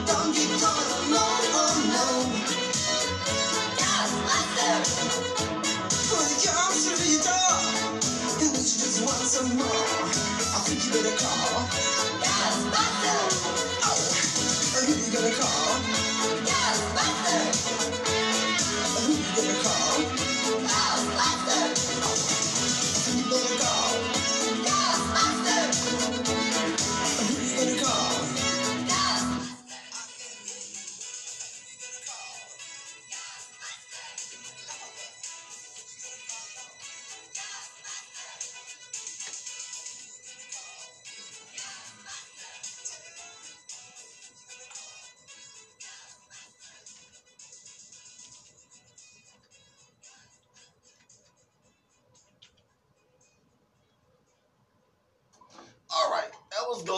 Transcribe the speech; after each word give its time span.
Don't 0.07 0.35
get 0.35 0.51
caught 0.61 0.89
alone, 1.01 1.47
oh 1.61 1.77
no. 1.95 2.07
When 6.13 6.27
it 6.33 6.45
comes 6.47 6.87
through 6.87 7.13
your 7.13 7.23
door, 7.25 7.59
and 8.41 8.57
you 8.57 8.63
just 8.63 9.03
some 9.27 9.57
more, 9.57 9.67
I 9.67 10.61
think 10.65 10.85
you 10.87 10.93
better 10.93 11.17
call. 11.19 12.02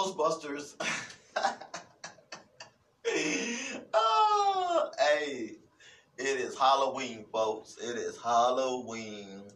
Ghostbusters. 0.04 0.74
oh, 3.94 4.90
hey, 4.98 5.52
it 6.18 6.36
is 6.36 6.58
Halloween, 6.58 7.24
folks. 7.32 7.78
It 7.78 7.96
is 7.96 8.18
Halloween, 8.20 9.50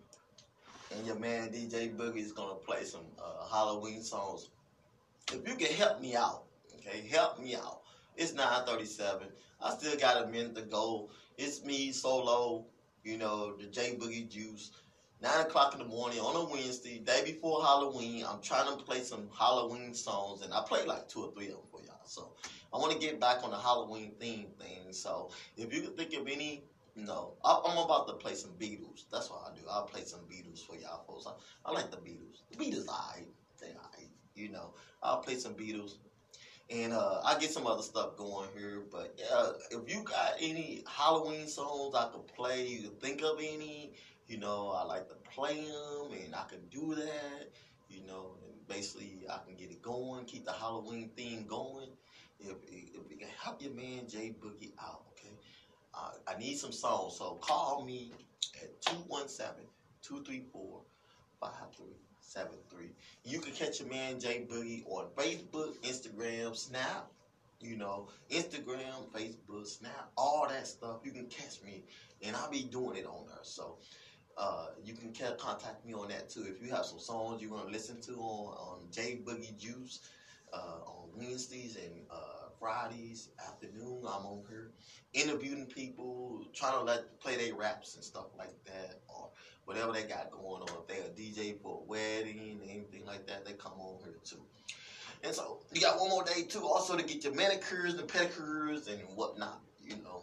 and 0.91 1.07
your 1.07 1.17
man 1.17 1.51
DJ 1.51 1.95
Boogie 1.95 2.23
is 2.23 2.33
gonna 2.33 2.55
play 2.55 2.85
some 2.85 3.05
uh, 3.23 3.47
Halloween 3.47 4.03
songs. 4.03 4.49
If 5.31 5.47
you 5.47 5.55
can 5.55 5.77
help 5.77 6.01
me 6.01 6.17
out, 6.17 6.45
okay, 6.77 7.07
help 7.11 7.39
me 7.39 7.55
out. 7.55 7.81
It's 8.17 8.33
9:37. 8.33 9.27
I 9.61 9.71
still 9.75 9.97
got 9.97 10.25
a 10.25 10.29
minute 10.29 10.55
to 10.55 10.63
go. 10.63 11.11
It's 11.37 11.63
me 11.63 11.93
solo. 11.93 12.65
You 13.05 13.19
know 13.19 13.53
the 13.53 13.67
J 13.67 13.99
Boogie 14.01 14.27
Juice. 14.31 14.71
Nine 15.21 15.41
o'clock 15.41 15.73
in 15.75 15.81
the 15.81 15.85
morning 15.85 16.21
on 16.21 16.37
a 16.37 16.45
Wednesday, 16.45 16.99
day 16.99 17.23
before 17.25 17.61
Halloween. 17.61 18.25
I'm 18.29 18.41
trying 18.41 18.67
to 18.67 18.77
play 18.85 19.03
some 19.03 19.31
Halloween 19.37 19.95
songs, 19.95 20.43
and 20.43 20.55
I 20.55 20.61
play 20.61 20.85
like 20.85 21.09
two 21.09 21.23
or 21.23 21.31
three 21.33 21.47
of 21.47 21.55
them 21.55 21.67
for 21.73 21.81
y'all. 21.83 22.07
So 22.07 22.35
I 22.73 22.77
want 22.77 22.93
to 22.93 22.99
get 22.99 23.19
back 23.19 23.43
on 23.43 23.51
the 23.51 23.59
Halloween 23.59 24.13
theme 24.21 24.53
thing. 24.61 24.93
So 24.93 25.31
if 25.57 25.73
you 25.73 25.81
can 25.81 25.91
think 25.93 26.13
of 26.15 26.29
any, 26.29 26.63
you 26.95 27.03
know, 27.05 27.35
I- 27.45 27.59
I'm 27.65 27.79
about 27.79 28.07
to 28.09 28.13
play 28.15 28.35
some 28.35 28.53
Beatles. 28.55 29.05
That's 29.11 29.29
what 29.29 29.43
I 29.45 29.51
do. 29.51 29.67
I'll 29.69 29.83
play 29.83 30.05
some 30.05 30.21
Beatles 30.21 30.61
for 30.65 30.77
y'all 30.77 31.03
folks. 31.07 31.27
I, 31.27 31.33
I 31.65 31.73
like 31.73 31.91
the 31.91 31.99
Beatles. 31.99 32.37
The 32.51 32.57
Beatles, 32.57 32.85
I, 32.89 33.25
they, 33.61 33.69
I, 33.71 34.05
you 34.37 34.51
know, 34.51 34.73
I'll 35.03 35.17
play 35.19 35.37
some 35.37 35.57
Beatles. 35.57 35.95
And 36.71 36.93
uh, 36.93 37.21
I 37.25 37.35
get 37.35 37.53
some 37.53 37.67
other 37.67 37.83
stuff 37.83 38.15
going 38.17 38.51
here, 38.53 38.81
but 38.91 39.11
yeah, 39.17 39.51
if 39.71 39.89
you 39.89 40.03
got 40.03 40.35
any 40.39 40.83
Halloween 40.87 41.49
songs 41.49 41.95
I 41.95 42.05
could 42.07 42.27
play, 42.27 42.63
you 42.63 42.81
can 42.83 42.93
think 43.01 43.23
of 43.23 43.39
any, 43.39 43.91
you 44.29 44.39
know, 44.39 44.71
I 44.77 44.85
like 44.85 45.09
to 45.09 45.15
play 45.35 45.65
them, 45.65 46.13
and 46.13 46.35
I 46.35 46.45
can 46.49 46.61
do 46.71 46.95
that, 46.95 47.51
you 47.89 48.07
know, 48.07 48.37
and 48.45 48.69
basically 48.69 49.25
I 49.29 49.39
can 49.45 49.57
get 49.57 49.71
it 49.71 49.83
going, 49.83 50.27
keep 50.27 50.45
the 50.45 50.53
Halloween 50.53 51.11
theme 51.17 51.47
going. 51.47 51.89
If, 52.39 52.57
if 52.69 53.11
you 53.11 53.17
can 53.19 53.29
help 53.43 53.63
your 53.63 53.73
man 53.73 54.07
Jay 54.09 54.35
Boogie 54.39 54.73
out, 54.81 55.03
okay, 55.13 55.33
uh, 55.95 56.11
I 56.29 56.39
need 56.39 56.59
some 56.59 56.73
songs, 56.73 57.17
so 57.17 57.39
call 57.41 57.85
me 57.85 58.13
at 58.55 58.81
217 58.83 59.67
234 60.03 60.81
5373. 61.41 62.91
You 63.25 63.41
can 63.41 63.53
catch 63.53 63.81
your 63.81 63.89
man 63.89 64.21
Jay 64.21 64.47
Boogie 64.49 64.85
on 64.87 65.07
Facebook, 65.17 65.79
Instagram, 65.83 66.55
Snap. 66.55 67.11
You 67.61 67.77
know, 67.77 68.09
Instagram, 68.31 69.11
Facebook, 69.13 69.67
Snap, 69.67 70.13
all 70.17 70.47
that 70.49 70.65
stuff. 70.69 70.99
You 71.03 71.11
can 71.11 71.27
catch 71.27 71.61
me, 71.65 71.83
and 72.23 72.37
I'll 72.37 72.49
be 72.49 72.63
doing 72.63 72.97
it 72.97 73.05
on 73.05 73.27
there. 73.27 73.39
So, 73.43 73.79
uh, 74.39 74.69
you 74.85 74.95
can 74.95 75.13
contact 75.37 75.85
me 75.85 75.95
on 75.95 76.09
that 76.09 76.31
too. 76.31 76.47
If 76.49 76.63
you 76.63 76.73
have 76.73 76.87
some 76.87 77.01
songs 77.01 77.43
you 77.43 77.51
want 77.51 77.67
to 77.67 77.73
listen 77.73 78.01
to 78.03 78.13
on, 78.21 78.55
on 78.55 78.89
J 78.93 79.19
Boogie 79.27 79.59
Juice 79.59 80.01
uh, 80.53 80.81
on 80.87 81.11
Wednesdays 81.13 81.77
and 81.77 82.05
uh, 82.11 82.49
Fridays 82.61 83.29
afternoon, 83.45 84.05
I'm 84.07 84.25
on 84.25 84.45
here 84.49 84.71
interviewing 85.13 85.67
people, 85.67 86.45
trying 86.55 86.75
to 86.75 86.83
let 86.83 87.03
play 87.21 87.37
their 87.37 87.55
raps 87.55 87.95
and 87.95 88.05
stuff 88.05 88.27
like 88.39 88.55
that, 88.67 88.95
or 89.09 89.29
whatever 89.65 89.93
they 89.93 90.05
got 90.05 90.31
going 90.31 90.63
on. 90.63 90.69
If 90.79 90.87
they're 90.87 91.07
a 91.07 91.11
DJ 91.11 91.57
for 91.61 91.81
a 91.81 91.81
wedding, 91.81 92.61
anything 92.69 93.05
like 93.05 93.27
that, 93.27 93.45
they 93.45 93.55
come 93.55 93.73
on 93.81 93.99
here 94.03 94.19
too. 94.25 94.45
And 95.25 95.35
so 95.35 95.59
you 95.73 95.81
got 95.81 95.99
one 95.99 96.11
more 96.11 96.23
day 96.23 96.43
too, 96.49 96.65
also 96.69 96.95
to 96.95 97.03
get 97.03 97.25
your 97.25 97.33
manicures 97.33 97.95
and 97.95 98.07
pedicures 98.07 98.87
and 98.87 99.01
whatnot, 99.17 99.59
you 99.83 99.97
know, 100.05 100.23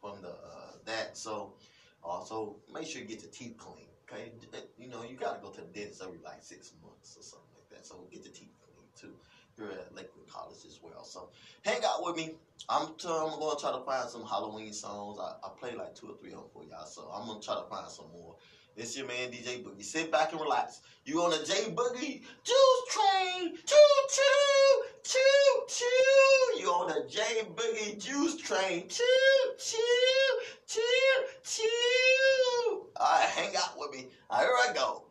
from 0.00 0.22
the 0.22 0.30
uh, 0.30 0.72
that. 0.86 1.18
So 1.18 1.52
also 2.02 2.56
make 2.72 2.86
sure 2.86 3.00
you 3.00 3.06
get 3.08 3.22
your 3.22 3.30
teeth 3.30 3.56
clean. 3.58 3.86
Okay, 4.10 4.32
you 4.76 4.88
know 4.88 5.02
you 5.02 5.16
gotta 5.16 5.38
go 5.38 5.50
to 5.50 5.60
the 5.60 5.68
dentist 5.68 6.02
every 6.02 6.18
like 6.24 6.42
six 6.42 6.72
months 6.82 7.16
or 7.16 7.22
something 7.22 7.48
like 7.54 7.68
that. 7.70 7.86
So 7.86 8.06
get 8.10 8.24
your 8.24 8.32
teeth 8.32 8.50
clean 8.64 8.86
too. 9.00 9.16
You're 9.56 9.72
at 9.72 9.92
Lake 9.94 10.08
Land 10.16 10.28
College 10.28 10.64
as 10.66 10.78
well. 10.80 11.04
So 11.04 11.28
hang 11.64 11.84
out 11.84 12.02
with 12.02 12.16
me. 12.16 12.30
I'm, 12.68 12.88
t- 13.00 13.08
I'm 13.08 13.38
gonna 13.38 13.56
try 13.58 13.70
to 13.72 13.78
find 13.78 14.08
some 14.08 14.24
Halloween 14.24 14.72
songs. 14.72 15.18
I, 15.18 15.32
I 15.44 15.48
play 15.58 15.74
like 15.74 15.94
two 15.94 16.08
or 16.08 16.14
three 16.20 16.30
of 16.32 16.38
them 16.38 16.46
for 16.52 16.64
y'all. 16.64 16.86
So 16.86 17.02
I'm 17.12 17.26
gonna 17.26 17.38
try 17.40 17.54
to 17.56 17.62
find 17.62 17.90
some 17.90 18.06
more. 18.10 18.34
It's 18.80 18.96
your 18.96 19.06
man 19.06 19.30
DJ 19.30 19.62
Boogie. 19.62 19.84
Sit 19.84 20.10
back 20.10 20.32
and 20.32 20.40
relax. 20.40 20.80
You 21.04 21.20
on 21.20 21.32
the 21.32 21.44
J 21.44 21.70
Boogie 21.70 22.22
Juice 22.42 22.82
Train? 22.88 23.54
Choo 23.66 23.76
choo 24.08 24.82
choo 25.04 25.66
choo. 25.68 26.58
You 26.58 26.70
on 26.70 26.88
the 26.88 27.06
J 27.06 27.20
Boogie 27.54 28.02
Juice 28.02 28.40
Train? 28.40 28.88
Choo 28.88 29.04
choo 29.58 29.78
choo 30.66 30.80
choo. 31.44 32.86
All 32.96 33.18
right, 33.18 33.28
hang 33.28 33.54
out 33.54 33.74
with 33.76 33.90
me. 33.92 34.08
All 34.30 34.38
right, 34.38 34.46
here 34.46 34.70
I 34.70 34.74
go. 34.74 35.09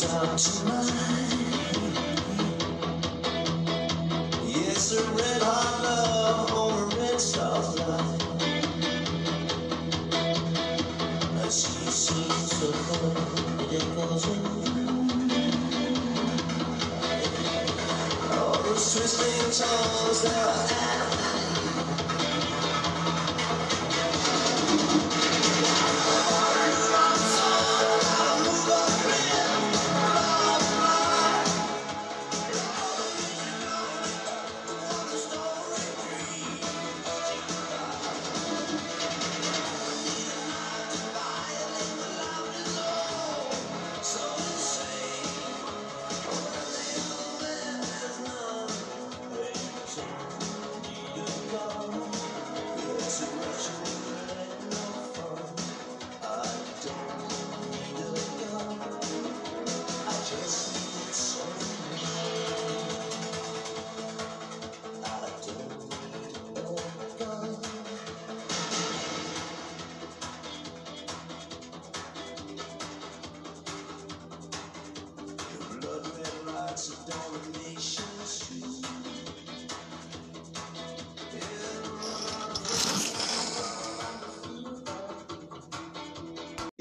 touch 0.00 0.62
mine. 0.64 0.94
Yes, 4.46 4.92
a 4.92 5.02
red 5.10 5.42
hot 5.42 5.82
love 5.82 6.52
or 6.52 6.84
a 6.84 7.00
red 7.00 7.20
soft 7.20 7.78
life. 7.80 8.18
She 11.50 11.90
seems 11.90 12.50
so 12.52 12.70
cold, 12.72 13.72
it 13.72 13.82
echoes 13.82 14.26
All 18.38 18.62
those 18.62 18.94
twisting 18.94 19.66
tongues 19.66 20.22
that 20.22 21.14
are 21.14 21.17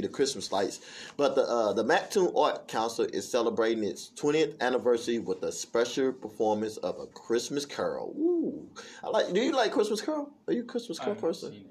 the 0.03 0.07
Christmas 0.07 0.51
lights. 0.51 0.79
But 1.17 1.33
the 1.33 1.41
uh, 1.41 1.73
the 1.73 1.83
Mattoon 1.83 2.31
Art 2.37 2.67
Council 2.67 3.05
is 3.05 3.27
celebrating 3.27 3.83
its 3.83 4.11
20th 4.15 4.59
anniversary 4.61 5.17
with 5.17 5.41
a 5.41 5.51
special 5.51 6.13
performance 6.13 6.77
of 6.77 6.99
a 6.99 7.07
Christmas 7.07 7.65
Carol. 7.65 8.13
Ooh, 8.15 8.69
I 9.03 9.09
like. 9.09 9.33
Do 9.33 9.41
you 9.41 9.53
like 9.53 9.71
Christmas 9.71 9.99
Carol? 9.99 10.29
Are 10.47 10.53
you 10.53 10.61
a 10.61 10.65
Christmas 10.65 10.99
Carol 10.99 11.15
person? 11.15 11.65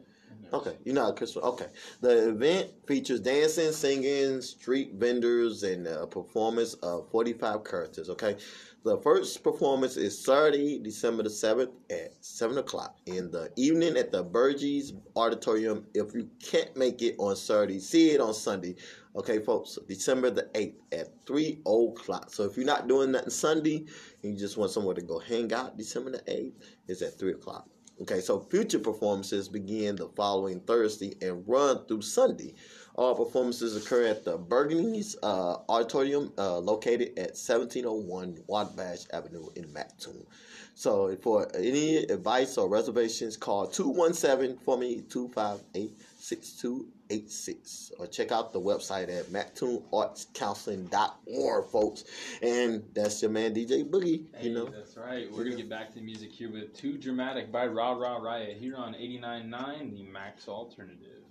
Okay, 0.52 0.76
you're 0.84 0.94
not 0.94 1.10
a 1.10 1.12
Christmas. 1.12 1.44
Okay, 1.44 1.66
the 2.00 2.28
event 2.28 2.70
features 2.86 3.20
dancing, 3.20 3.72
singing, 3.72 4.40
street 4.40 4.92
vendors, 4.94 5.64
and 5.64 5.86
a 5.86 6.06
performance 6.06 6.74
of 6.74 7.10
45 7.10 7.64
characters. 7.64 8.08
Okay, 8.10 8.36
the 8.84 8.96
first 8.98 9.42
performance 9.42 9.96
is 9.96 10.16
Saturday, 10.24 10.78
December 10.78 11.24
the 11.24 11.28
7th 11.28 11.72
at 11.90 12.12
7 12.24 12.58
o'clock 12.58 12.96
in 13.06 13.30
the 13.32 13.50
evening 13.56 13.96
at 13.96 14.12
the 14.12 14.22
Burgess 14.22 14.92
Auditorium. 15.16 15.84
If 15.94 16.14
you 16.14 16.30
can't 16.40 16.76
make 16.76 17.02
it 17.02 17.16
on 17.18 17.34
Saturday, 17.34 17.80
see 17.80 18.10
it 18.10 18.20
on 18.20 18.32
Sunday. 18.32 18.76
Okay, 19.16 19.40
folks, 19.40 19.78
December 19.88 20.30
the 20.30 20.44
8th 20.54 20.76
at 20.92 21.26
3 21.26 21.60
o'clock. 21.66 22.30
So 22.32 22.44
if 22.44 22.56
you're 22.56 22.66
not 22.66 22.86
doing 22.86 23.10
nothing 23.10 23.30
Sunday 23.30 23.86
and 24.22 24.32
you 24.32 24.38
just 24.38 24.56
want 24.56 24.70
somewhere 24.70 24.94
to 24.94 25.02
go 25.02 25.18
hang 25.18 25.52
out, 25.52 25.76
December 25.76 26.12
the 26.12 26.18
8th 26.18 26.52
is 26.86 27.02
at 27.02 27.18
3 27.18 27.32
o'clock. 27.32 27.68
Okay, 27.98 28.20
so 28.20 28.40
future 28.40 28.78
performances 28.78 29.48
begin 29.48 29.96
the 29.96 30.08
following 30.08 30.60
Thursday 30.60 31.16
and 31.22 31.42
run 31.48 31.86
through 31.86 32.02
Sunday. 32.02 32.54
All 32.94 33.14
performances 33.14 33.74
occur 33.74 34.04
at 34.04 34.22
the 34.22 34.36
Burgundy's 34.36 35.16
uh, 35.22 35.56
Auditorium, 35.66 36.30
uh, 36.36 36.58
located 36.58 37.18
at 37.18 37.38
1701 37.38 38.42
Wabash 38.48 39.06
Avenue 39.14 39.46
in 39.56 39.72
Mattoon. 39.72 40.26
So, 40.74 41.16
for 41.22 41.48
any 41.56 41.96
advice 41.96 42.58
or 42.58 42.68
reservations, 42.68 43.38
call 43.38 43.66
217 43.66 44.58
for 44.58 44.76
me 44.76 45.00
258 45.08 45.98
6286 46.26 47.92
or 47.98 48.04
uh, 48.04 48.08
check 48.08 48.32
out 48.32 48.52
the 48.52 48.60
website 48.60 49.08
at 49.08 49.26
mattoonartscounseling.org, 49.26 51.64
folks. 51.66 52.02
And 52.42 52.82
that's 52.94 53.22
your 53.22 53.30
man 53.30 53.54
DJ 53.54 53.88
Boogie, 53.88 54.24
Hey, 54.34 54.48
you 54.48 54.54
know. 54.54 54.64
that's 54.66 54.96
right. 54.96 55.30
We're 55.30 55.44
gonna 55.44 55.54
get 55.56 55.68
back 55.70 55.90
to 55.90 55.94
the 55.96 56.00
music 56.00 56.32
here 56.32 56.50
with 56.50 56.74
Too 56.76 56.98
Dramatic 56.98 57.52
by 57.52 57.66
Ra 57.68 57.92
Ra 57.92 58.16
Riot 58.16 58.56
here 58.58 58.74
on 58.76 58.94
89.9, 58.94 59.96
the 59.96 60.02
Max 60.02 60.48
Alternative. 60.48 61.22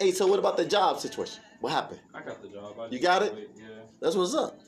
Hey, 0.00 0.10
so 0.10 0.26
what 0.26 0.40
about 0.40 0.56
the 0.56 0.64
job 0.64 0.98
situation? 0.98 1.40
What 1.60 1.70
happened? 1.72 2.00
I 2.14 2.22
got 2.22 2.42
the 2.42 2.48
job. 2.48 2.74
I 2.80 2.88
You 2.88 2.98
got 2.98 3.22
it? 3.22 3.34
wait, 3.34 3.50
Yeah. 3.56 3.66
That's 4.00 4.16
what's 4.16 4.34
up. 4.34 4.58